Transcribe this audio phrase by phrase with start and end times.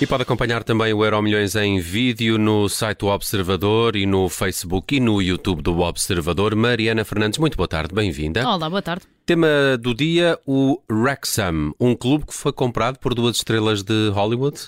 [0.00, 4.28] E pode acompanhar também o Euro Milhões em vídeo no site do Observador e no
[4.28, 6.56] Facebook e no YouTube do Observador.
[6.56, 8.46] Mariana Fernandes, muito boa tarde, bem-vinda.
[8.46, 9.04] Olá, boa tarde.
[9.24, 14.58] Tema do dia, o Wrexham, um clube que foi comprado por duas estrelas de Hollywood.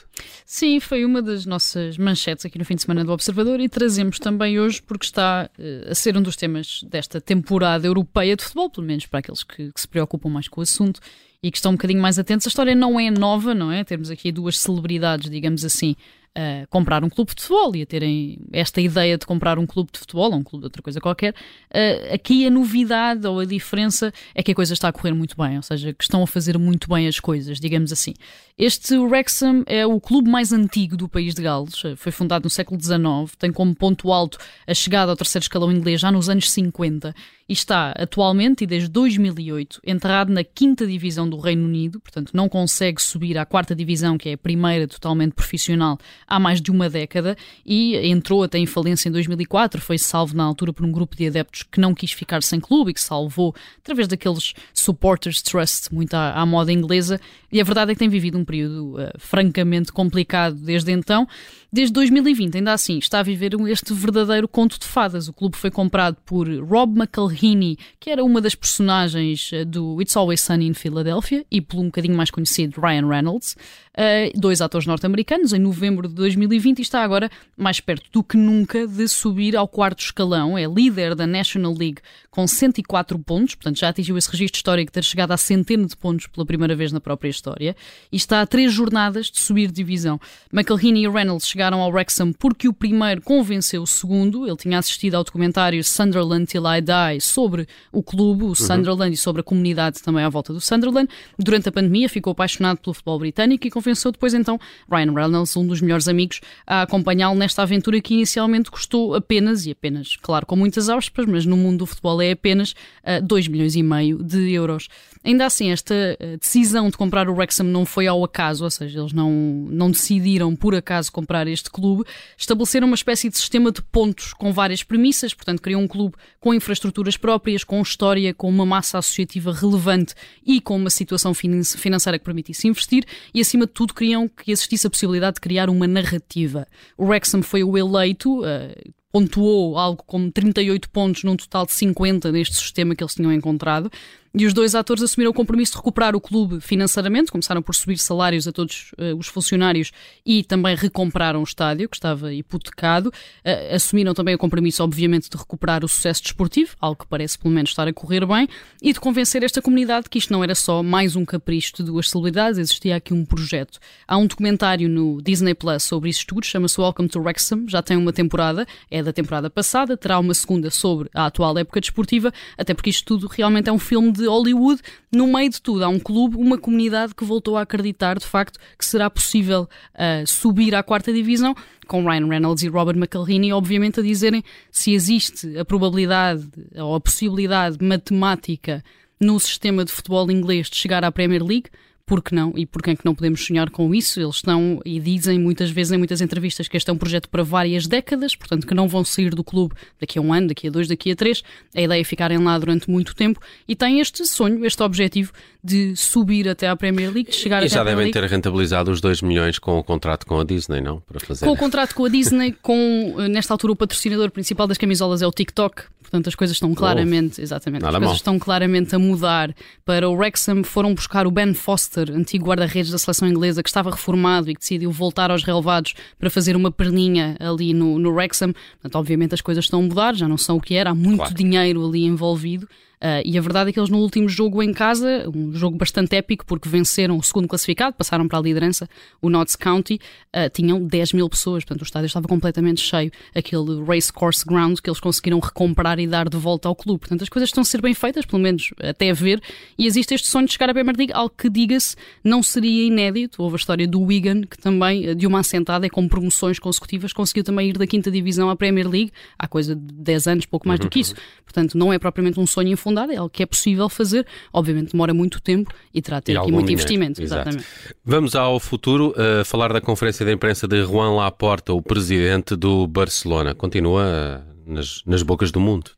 [0.46, 4.20] Sim, foi uma das nossas manchetes aqui no fim de semana do Observador e trazemos
[4.20, 8.70] também hoje porque está uh, a ser um dos temas desta temporada europeia de futebol,
[8.70, 11.00] pelo menos para aqueles que, que se preocupam mais com o assunto
[11.46, 12.44] e que estão um bocadinho mais atentos.
[12.44, 13.84] A história não é nova, não é?
[13.84, 15.94] Temos aqui duas celebridades, digamos assim,
[16.36, 19.90] a comprar um clube de futebol e a terem esta ideia de comprar um clube
[19.90, 23.46] de futebol ou um clube de outra coisa qualquer, uh, aqui a novidade ou a
[23.46, 26.26] diferença é que a coisa está a correr muito bem, ou seja, que estão a
[26.26, 28.12] fazer muito bem as coisas, digamos assim.
[28.58, 32.80] Este Wrexham é o clube mais antigo do país de Gales, foi fundado no século
[32.80, 37.14] XIX, tem como ponto alto a chegada ao terceiro escalão inglês já nos anos 50
[37.48, 42.48] e está atualmente e desde 2008 enterrado na quinta divisão do Reino Unido, portanto não
[42.48, 46.88] consegue subir à quarta divisão, que é a primeira totalmente profissional, há mais de uma
[46.88, 51.16] década e entrou até em falência em 2004, foi salvo na altura por um grupo
[51.16, 55.92] de adeptos que não quis ficar sem clube e que salvou através daqueles supporters trust,
[55.92, 59.10] muito à, à moda inglesa, e a verdade é que tem vivido um período uh,
[59.18, 61.26] francamente complicado desde então.
[61.72, 65.28] Desde 2020, ainda assim, está a viver este verdadeiro conto de fadas.
[65.28, 70.16] O clube foi comprado por Rob McElhenney, que era uma das personagens eh, do It's
[70.16, 73.56] Always Sunny in Philadelphia, e pelo um bocadinho mais conhecido Ryan Reynolds,
[73.92, 78.36] uh, dois atores norte-americanos, em novembro de 2020, e está agora mais perto do que
[78.36, 80.58] nunca de subir ao quarto escalão.
[80.58, 82.00] É líder da National League
[82.30, 85.96] com 104 pontos, portanto já atingiu esse registro histórico de ter chegado a centena de
[85.96, 87.74] pontos pela primeira vez na própria história,
[88.12, 90.20] e está a três jornadas de subir divisão.
[90.52, 94.46] McElhenney e Reynolds chegaram ao Wrexham porque o primeiro convenceu o segundo.
[94.46, 98.54] Ele tinha assistido ao documentário Sunderland Till I Die sobre o clube, o uhum.
[98.54, 101.08] Sunderland, e sobre a comunidade também à volta do Sunderland.
[101.38, 104.58] Durante a pandemia ficou apaixonado pelo futebol britânico e convenceu depois então
[104.90, 109.70] Ryan Reynolds, um dos melhores amigos, a acompanhá-lo nesta aventura que inicialmente custou apenas, e
[109.70, 113.76] apenas, claro, com muitas aspas, mas no mundo do futebol é apenas uh, 2 milhões
[113.76, 114.88] e meio de euros.
[115.24, 119.00] Ainda assim, esta uh, decisão de comprar o Wrexham não foi ao acaso, ou seja,
[119.00, 119.30] eles não,
[119.70, 122.04] não decidiram por acaso comprar este clube,
[122.36, 126.54] estabeleceram uma espécie de sistema de pontos com várias premissas, portanto, criam um clube com
[126.54, 132.24] infraestruturas próprias, com história, com uma massa associativa relevante e com uma situação financeira que
[132.24, 136.66] permitisse investir, e acima de tudo, queriam que existisse a possibilidade de criar uma narrativa.
[136.96, 138.40] O Wrexham foi o eleito.
[138.40, 143.32] Uh, pontuou algo como 38 pontos num total de 50 neste sistema que eles tinham
[143.32, 143.90] encontrado.
[144.38, 147.96] E os dois atores assumiram o compromisso de recuperar o clube financeiramente, começaram por subir
[147.96, 149.92] salários a todos uh, os funcionários
[150.26, 153.08] e também recompraram o estádio, que estava hipotecado.
[153.08, 157.54] Uh, assumiram também o compromisso, obviamente, de recuperar o sucesso desportivo, algo que parece pelo
[157.54, 158.46] menos estar a correr bem,
[158.82, 162.10] e de convencer esta comunidade que isto não era só mais um capricho de duas
[162.10, 163.78] celebridades, existia aqui um projeto.
[164.06, 167.96] Há um documentário no Disney Plus sobre isso tudo, chama-se Welcome to Wrexham, já tem
[167.96, 172.74] uma temporada, é da temporada passada, terá uma segunda sobre a atual época desportiva, até
[172.74, 174.80] porque isto tudo realmente é um filme de Hollywood,
[175.12, 178.58] no meio de tudo, há um clube, uma comunidade que voltou a acreditar de facto
[178.78, 181.54] que será possível uh, subir à quarta divisão,
[181.86, 187.00] com Ryan Reynolds e Robert McElhenney, obviamente, a dizerem se existe a probabilidade ou a
[187.00, 188.82] possibilidade matemática
[189.20, 191.70] no sistema de futebol inglês de chegar à Premier League
[192.06, 192.52] por que não?
[192.54, 194.20] E por que é que não podemos sonhar com isso?
[194.20, 197.42] Eles estão e dizem muitas vezes em muitas entrevistas que este é um projeto para
[197.42, 200.70] várias décadas, portanto que não vão sair do clube daqui a um ano, daqui a
[200.70, 201.42] dois, daqui a três.
[201.74, 205.32] A ideia é ficarem lá durante muito tempo e têm este sonho, este objetivo
[205.64, 209.20] de subir até à Premier League, chegar e até já devem ter rentabilizado os 2
[209.22, 211.00] milhões com o contrato com a Disney, não?
[211.00, 211.44] Para fazer...
[211.44, 215.22] Com o contrato com a Disney, com eh, nesta altura o patrocinador principal das camisolas
[215.22, 218.14] é o TikTok, portanto as coisas estão claramente, oh, exatamente, as coisas mal.
[218.14, 219.54] estão claramente a mudar.
[219.84, 223.90] Para o Wrexham foram buscar o Ben Foster, antigo guarda-redes da seleção inglesa, que estava
[223.90, 228.52] reformado e que decidiu voltar aos relevados para fazer uma perninha ali no, no Wrexham.
[228.52, 231.18] Portanto, obviamente as coisas estão a mudar, já não são o que era, há muito
[231.18, 231.34] claro.
[231.34, 232.68] dinheiro ali envolvido.
[232.96, 236.16] Uh, e a verdade é que eles no último jogo em casa, um jogo bastante
[236.16, 238.88] épico, porque venceram o segundo classificado, passaram para a liderança,
[239.20, 240.00] o Notts County,
[240.34, 244.78] uh, tinham 10 mil pessoas, portanto o estádio estava completamente cheio, aquele race course ground
[244.80, 247.00] que eles conseguiram recomprar e dar de volta ao clube.
[247.00, 249.42] Portanto as coisas estão a ser bem feitas, pelo menos até ver,
[249.76, 253.42] e existe este sonho de chegar à Premier League, algo que, diga-se, não seria inédito.
[253.42, 257.44] Houve a história do Wigan, que também, de uma assentada e com promoções consecutivas, conseguiu
[257.44, 260.80] também ir da quinta divisão à Premier League, há coisa de 10 anos, pouco mais
[260.80, 260.86] uhum.
[260.86, 261.14] do que isso.
[261.44, 264.26] Portanto, não é propriamente um sonho infundado, é algo que é possível fazer.
[264.52, 267.22] Obviamente demora muito tempo e terá de ter e aqui muito investimento.
[267.22, 267.64] Exatamente.
[268.04, 272.86] Vamos ao futuro, uh, falar da conferência de imprensa de Juan Laporta, o presidente do
[272.86, 273.54] Barcelona.
[273.54, 275.90] Continua uh, nas, nas bocas do mundo.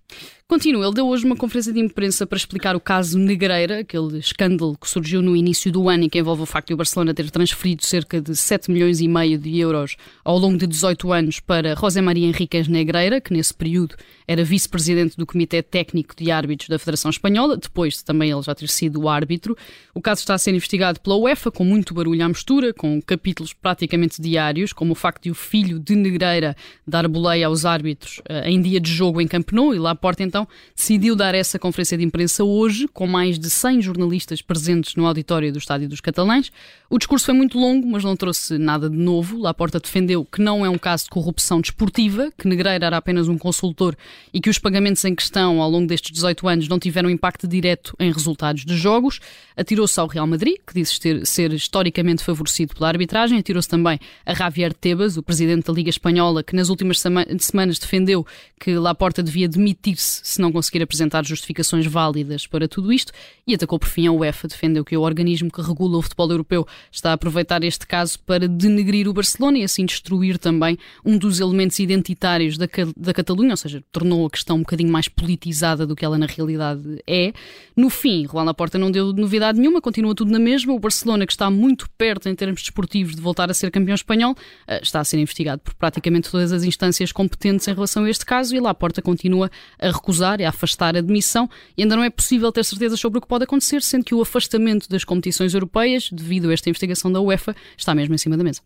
[0.50, 4.78] Continua, ele deu hoje uma conferência de imprensa para explicar o caso Negreira, aquele escândalo
[4.80, 7.30] que surgiu no início do ano e que envolve o facto de o Barcelona ter
[7.30, 11.74] transferido cerca de 7 milhões e meio de euros ao longo de 18 anos para
[11.74, 13.94] José Maria Henriquez Negreira, que nesse período
[14.26, 18.54] era vice-presidente do Comitê Técnico de Árbitros da Federação Espanhola, depois de também ele já
[18.54, 19.54] ter sido árbitro.
[19.94, 23.52] O caso está a ser investigado pela UEFA, com muito barulho à mistura, com capítulos
[23.52, 26.56] praticamente diários, como o facto de o filho de Negreira
[26.86, 30.22] dar boleia aos árbitros eh, em dia de jogo em Camp Nou, e lá porta
[30.22, 34.94] então então decidiu dar essa conferência de imprensa hoje, com mais de 100 jornalistas presentes
[34.94, 36.52] no auditório do Estádio dos Catalães.
[36.88, 39.36] O discurso foi muito longo, mas não trouxe nada de novo.
[39.36, 43.36] Laporta defendeu que não é um caso de corrupção desportiva, que Negreira era apenas um
[43.36, 43.96] consultor
[44.32, 47.94] e que os pagamentos em questão ao longo destes 18 anos não tiveram impacto direto
[47.98, 49.20] em resultados de jogos.
[49.56, 53.38] Atirou-se ao Real Madrid, que disse ter, ser historicamente favorecido pela arbitragem.
[53.38, 58.24] Atirou-se também a Javier Tebas, o presidente da Liga Espanhola, que nas últimas semanas defendeu
[58.58, 63.12] que Laporta devia demitir-se se não conseguir apresentar justificações válidas para tudo isto,
[63.46, 66.66] e atacou por fim a UEFA, defendeu que o organismo que regula o futebol europeu
[66.92, 71.40] está a aproveitar este caso para denegrir o Barcelona e assim destruir também um dos
[71.40, 75.96] elementos identitários da, da Catalunha, ou seja, tornou a questão um bocadinho mais politizada do
[75.96, 77.32] que ela na realidade é.
[77.74, 80.74] No fim, Juan Laporta não deu novidade nenhuma, continua tudo na mesma.
[80.74, 84.36] O Barcelona, que está muito perto em termos desportivos de voltar a ser campeão espanhol,
[84.66, 88.26] eh, está a ser investigado por praticamente todas as instâncias competentes em relação a este
[88.26, 92.10] caso e Laporta continua a recusar recusar, é afastar a admissão e ainda não é
[92.10, 96.10] possível ter certezas sobre o que pode acontecer, sendo que o afastamento das competições europeias,
[96.10, 98.60] devido a esta investigação da UEFA, está mesmo em cima da mesa.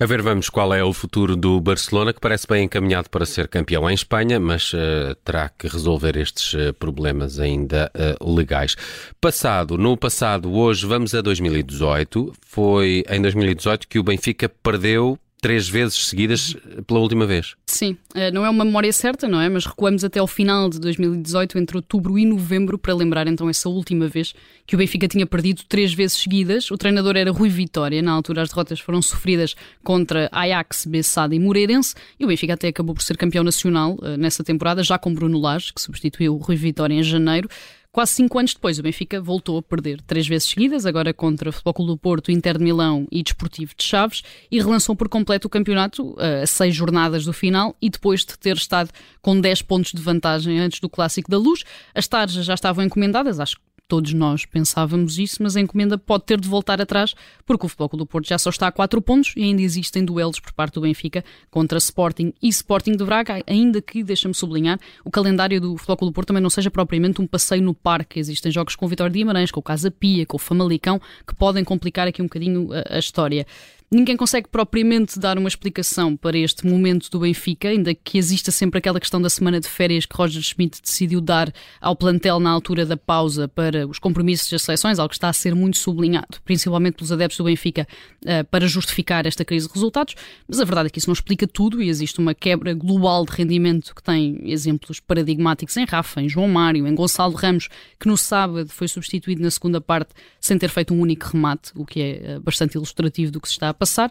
[0.00, 3.48] A ver, vamos qual é o futuro do Barcelona, que parece bem encaminhado para ser
[3.48, 8.76] campeão em Espanha, mas uh, terá que resolver estes uh, problemas ainda uh, legais.
[9.20, 12.32] Passado, no passado, hoje vamos a 2018.
[12.46, 16.56] Foi em 2018 que o Benfica perdeu três vezes seguidas
[16.86, 17.54] pela última vez.
[17.66, 19.48] Sim, eh, não é uma memória certa, não é?
[19.48, 23.68] Mas recuamos até ao final de 2018, entre outubro e novembro, para lembrar então essa
[23.68, 24.34] última vez
[24.66, 26.70] que o Benfica tinha perdido três vezes seguidas.
[26.70, 29.54] O treinador era Rui Vitória, na altura as derrotas foram sofridas
[29.84, 34.16] contra Ajax, Bessada e Moreirense, e o Benfica até acabou por ser campeão nacional eh,
[34.16, 37.48] nessa temporada, já com Bruno Lage, que substituiu o Rui Vitória em janeiro.
[37.90, 41.52] Quase cinco anos depois, o Benfica voltou a perder três vezes seguidas, agora contra o
[41.52, 45.46] Futebol Clube do Porto, Inter de Milão e Desportivo de Chaves, e relançou por completo
[45.46, 48.90] o campeonato a seis jornadas do final e depois de ter estado
[49.22, 51.64] com 10 pontos de vantagem antes do Clássico da Luz.
[51.94, 56.24] As tarjas já estavam encomendadas, acho que todos nós pensávamos isso, mas a encomenda pode
[56.24, 57.14] ter de voltar atrás,
[57.46, 60.04] porque o Futebol Clube do Porto já só está a 4 pontos e ainda existem
[60.04, 64.78] duelos por parte do Benfica contra Sporting e Sporting de Braga, ainda que, deixa-me sublinhar,
[65.02, 68.20] o calendário do Futebol Clube do Porto também não seja propriamente um passeio no parque.
[68.20, 71.34] Existem jogos com o Vitória de Guimarães, com o Casa Pia, com o Famalicão, que
[71.34, 73.46] podem complicar aqui um bocadinho a, a história.
[73.90, 78.78] Ninguém consegue propriamente dar uma explicação para este momento do Benfica, ainda que exista sempre
[78.78, 81.50] aquela questão da semana de férias que Roger Schmidt decidiu dar
[81.80, 85.32] ao plantel na altura da pausa para os compromissos das seleções, algo que está a
[85.32, 87.88] ser muito sublinhado, principalmente pelos adeptos do Benfica,
[88.26, 90.14] eh, para justificar esta crise de resultados.
[90.46, 93.32] Mas a verdade é que isso não explica tudo e existe uma quebra global de
[93.32, 98.18] rendimento que tem exemplos paradigmáticos em Rafa, em João Mário, em Gonçalo Ramos, que no
[98.18, 102.08] sábado foi substituído na segunda parte sem ter feito um único remate, o que é
[102.22, 104.10] eh, bastante ilustrativo do que se está a passar.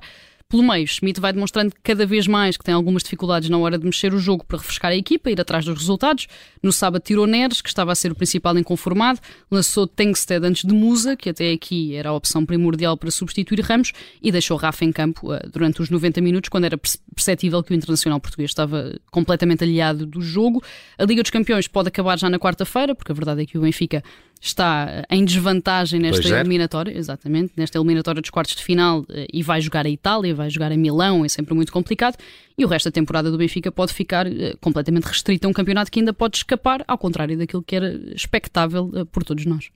[0.50, 3.84] Pelo meio, Schmidt vai demonstrando cada vez mais que tem algumas dificuldades na hora de
[3.84, 6.26] mexer o jogo para refrescar a equipa, ir atrás dos resultados.
[6.64, 9.20] No sábado tirou Neres, que estava a ser o principal inconformado,
[9.52, 13.92] lançou Tengsted antes de Musa, que até aqui era a opção primordial para substituir Ramos,
[14.22, 17.76] e deixou Rafa em campo uh, durante os 90 minutos, quando era perceptível que o
[17.76, 20.64] internacional português estava completamente aliado do jogo.
[20.98, 23.62] A Liga dos Campeões pode acabar já na quarta-feira, porque a verdade é que o
[23.62, 24.02] Benfica
[24.42, 26.40] está em desvantagem nesta é.
[26.40, 30.50] eliminatória, exatamente, nesta eliminatória dos quartos de final eh, e vai jogar a Itália, vai
[30.50, 32.18] jogar a Milão, é sempre muito complicado.
[32.58, 35.92] E o resto da temporada do Benfica pode ficar uh, completamente restrito a um campeonato
[35.92, 39.70] que ainda pode escapar, ao contrário daquilo que era expectável uh, por todos nós.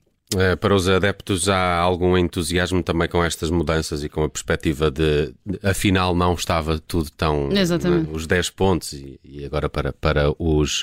[0.60, 5.34] Para os adeptos há algum entusiasmo também com estas mudanças e com a perspectiva de,
[5.62, 8.08] afinal não estava tudo tão Exatamente.
[8.08, 10.82] Né, os 10 pontos e, e, agora para, para os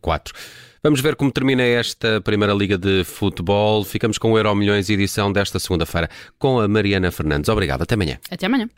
[0.00, 0.34] 4.
[0.82, 3.84] Vamos ver como termina esta Primeira Liga de Futebol.
[3.84, 6.08] Ficamos com o Euro Milhões, edição desta segunda-feira,
[6.38, 7.50] com a Mariana Fernandes.
[7.50, 8.18] Obrigado, até amanhã.
[8.30, 8.68] Até amanhã.